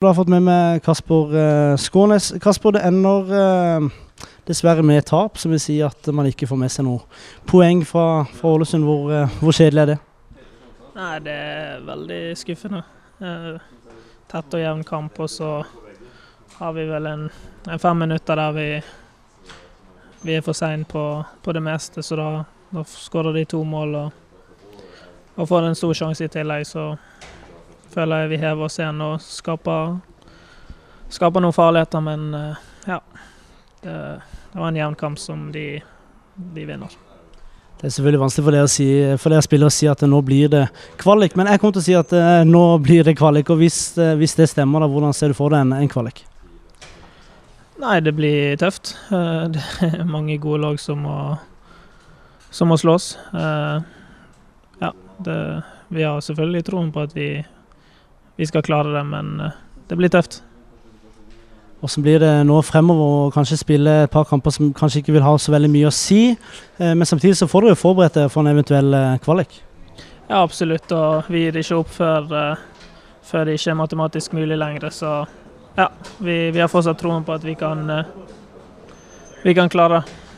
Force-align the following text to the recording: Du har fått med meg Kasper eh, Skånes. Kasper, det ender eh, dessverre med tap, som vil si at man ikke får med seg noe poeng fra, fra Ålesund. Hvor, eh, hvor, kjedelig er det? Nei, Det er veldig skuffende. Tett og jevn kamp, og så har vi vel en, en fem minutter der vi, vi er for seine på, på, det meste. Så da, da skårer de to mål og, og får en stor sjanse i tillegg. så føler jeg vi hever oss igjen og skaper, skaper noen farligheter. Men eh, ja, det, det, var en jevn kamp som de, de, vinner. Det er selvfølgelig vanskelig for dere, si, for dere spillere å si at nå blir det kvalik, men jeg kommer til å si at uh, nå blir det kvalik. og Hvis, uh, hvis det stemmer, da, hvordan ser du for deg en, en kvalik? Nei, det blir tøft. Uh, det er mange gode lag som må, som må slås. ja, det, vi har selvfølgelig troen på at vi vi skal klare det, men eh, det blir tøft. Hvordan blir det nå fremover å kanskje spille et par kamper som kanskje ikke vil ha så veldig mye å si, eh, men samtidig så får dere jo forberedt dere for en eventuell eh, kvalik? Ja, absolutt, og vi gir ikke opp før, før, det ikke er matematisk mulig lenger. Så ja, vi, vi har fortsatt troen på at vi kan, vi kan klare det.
Du 0.00 0.06
har 0.06 0.14
fått 0.14 0.30
med 0.32 0.40
meg 0.40 0.78
Kasper 0.80 1.34
eh, 1.36 1.74
Skånes. 1.76 2.30
Kasper, 2.40 2.72
det 2.72 2.80
ender 2.88 3.32
eh, 3.36 3.88
dessverre 4.48 4.80
med 4.80 5.04
tap, 5.04 5.36
som 5.36 5.52
vil 5.52 5.60
si 5.60 5.74
at 5.84 6.08
man 6.16 6.24
ikke 6.30 6.46
får 6.48 6.56
med 6.56 6.72
seg 6.72 6.86
noe 6.86 7.02
poeng 7.50 7.82
fra, 7.84 8.22
fra 8.38 8.54
Ålesund. 8.54 8.86
Hvor, 8.88 9.10
eh, 9.12 9.34
hvor, 9.42 9.52
kjedelig 9.52 9.82
er 9.82 9.90
det? 9.90 9.98
Nei, 10.94 11.18
Det 11.26 11.34
er 11.34 11.84
veldig 11.84 12.22
skuffende. 12.40 12.80
Tett 14.32 14.56
og 14.56 14.64
jevn 14.64 14.80
kamp, 14.88 15.20
og 15.20 15.28
så 15.28 15.50
har 16.62 16.72
vi 16.80 16.88
vel 16.88 17.10
en, 17.12 17.28
en 17.68 17.84
fem 17.84 18.00
minutter 18.00 18.40
der 18.40 18.56
vi, 18.56 18.66
vi 20.24 20.38
er 20.40 20.48
for 20.48 20.56
seine 20.56 20.88
på, 20.88 21.04
på, 21.44 21.52
det 21.52 21.66
meste. 21.68 22.00
Så 22.00 22.16
da, 22.16 22.30
da 22.72 22.88
skårer 22.88 23.36
de 23.36 23.44
to 23.52 23.60
mål 23.68 23.98
og, 24.06 24.80
og 25.36 25.52
får 25.52 25.68
en 25.68 25.80
stor 25.84 25.92
sjanse 25.92 26.24
i 26.24 26.32
tillegg. 26.40 26.64
så 26.72 26.94
føler 27.94 28.24
jeg 28.24 28.32
vi 28.34 28.40
hever 28.44 28.66
oss 28.66 28.78
igjen 28.80 29.02
og 29.04 29.20
skaper, 29.24 29.98
skaper 31.12 31.44
noen 31.44 31.56
farligheter. 31.56 32.02
Men 32.04 32.26
eh, 32.36 32.64
ja, 32.90 32.98
det, 33.82 33.94
det, 34.52 34.58
var 34.58 34.68
en 34.70 34.80
jevn 34.80 34.98
kamp 35.00 35.20
som 35.20 35.48
de, 35.54 35.66
de, 36.34 36.66
vinner. 36.66 36.98
Det 37.80 37.88
er 37.88 37.94
selvfølgelig 37.96 38.20
vanskelig 38.20 38.44
for 38.46 38.56
dere, 38.58 38.70
si, 38.70 38.88
for 39.20 39.32
dere 39.32 39.44
spillere 39.46 39.72
å 39.72 39.74
si 39.74 39.88
at 39.88 40.02
nå 40.04 40.18
blir 40.24 40.50
det 40.52 40.66
kvalik, 41.00 41.36
men 41.38 41.48
jeg 41.48 41.62
kommer 41.62 41.78
til 41.78 41.80
å 41.80 41.86
si 41.86 41.94
at 41.96 42.10
uh, 42.12 42.42
nå 42.44 42.64
blir 42.84 43.06
det 43.08 43.16
kvalik. 43.16 43.48
og 43.48 43.62
Hvis, 43.62 43.78
uh, 43.96 44.12
hvis 44.20 44.36
det 44.36 44.50
stemmer, 44.52 44.84
da, 44.84 44.90
hvordan 44.90 45.16
ser 45.16 45.32
du 45.32 45.38
for 45.38 45.54
deg 45.54 45.64
en, 45.64 45.72
en 45.78 45.88
kvalik? 45.88 46.26
Nei, 47.80 47.94
det 48.04 48.12
blir 48.12 48.58
tøft. 48.60 48.92
Uh, 49.08 49.48
det 49.54 49.64
er 49.88 50.04
mange 50.04 50.36
gode 50.42 50.60
lag 50.66 50.76
som 50.82 51.00
må, 51.06 51.16
som 52.52 52.68
må 52.68 52.76
slås. 52.80 53.14
ja, 53.32 54.92
det, 55.24 55.38
vi 55.88 56.04
har 56.04 56.20
selvfølgelig 56.20 56.66
troen 56.68 56.92
på 56.92 57.08
at 57.08 57.16
vi 57.16 57.30
vi 58.40 58.46
skal 58.48 58.62
klare 58.64 58.94
det, 58.94 59.02
men 59.04 59.40
eh, 59.40 59.56
det 59.88 59.98
blir 60.00 60.08
tøft. 60.08 60.40
Hvordan 61.80 62.04
blir 62.04 62.20
det 62.20 62.32
nå 62.48 62.60
fremover 62.64 63.10
å 63.26 63.32
kanskje 63.34 63.58
spille 63.60 63.96
et 64.04 64.12
par 64.12 64.24
kamper 64.28 64.54
som 64.54 64.70
kanskje 64.76 65.02
ikke 65.02 65.14
vil 65.16 65.24
ha 65.24 65.34
så 65.40 65.52
veldig 65.52 65.68
mye 65.72 65.90
å 65.90 65.92
si, 65.92 66.22
eh, 66.32 66.94
men 66.94 67.08
samtidig 67.08 67.36
så 67.36 67.48
får 67.50 67.66
dere 67.66 67.74
jo 67.74 67.80
forberedt 67.82 68.16
dere 68.16 68.32
for 68.32 68.44
en 68.44 68.52
eventuell 68.54 68.96
eh, 68.96 69.18
kvalik? 69.24 69.58
Ja, 70.30 70.40
absolutt, 70.40 70.88
og 70.96 71.28
vi 71.28 71.44
gir 71.44 71.60
ikke 71.60 71.82
opp 71.82 71.92
før, 71.92 72.32
før, 73.26 73.44
det 73.44 73.58
ikke 73.58 73.74
er 73.74 73.78
matematisk 73.80 74.36
mulig 74.38 74.56
lenger. 74.56 74.88
Så 74.94 75.12
ja, 75.76 75.90
vi, 76.22 76.36
vi 76.54 76.62
har 76.62 76.70
fortsatt 76.70 77.00
troen 77.02 77.26
på 77.26 77.34
at 77.34 77.44
vi 77.44 77.56
kan, 77.58 77.82
vi 79.42 79.56
kan 79.58 79.72
klare 79.72 79.98
det. 79.98 80.29